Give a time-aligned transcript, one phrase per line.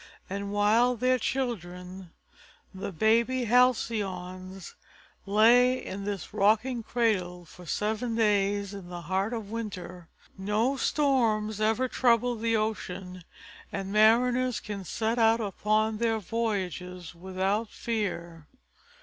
[0.27, 2.09] And while their children,
[2.73, 4.73] the baby Halcyons,
[5.27, 10.09] lay in this rocking cradle, for seven days in the heart of winter,
[10.39, 13.23] no storms ever troubled the ocean
[13.71, 18.47] and mariners could set out upon their voyages without fear.